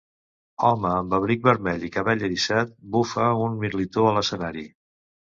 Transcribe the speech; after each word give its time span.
Home 0.67 0.87
amb 0.99 1.11
abric 1.17 1.43
vermell 1.47 1.83
i 1.87 1.89
cabell 1.97 2.25
eriçat 2.27 2.71
bufa 2.95 3.27
un 3.49 3.59
mirlitó 3.65 4.07
a 4.13 4.15
l'escenari. 4.17 4.65